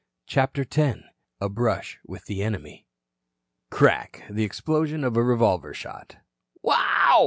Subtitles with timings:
[0.25, 0.99] CHAPTER X
[1.39, 2.87] A BRUSH WITH THE ENEMY
[3.69, 6.17] "Crack." The explosion of a revolver shot.
[6.63, 7.19] "Wow."